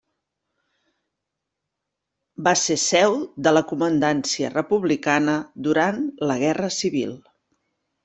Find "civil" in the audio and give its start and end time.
6.83-7.19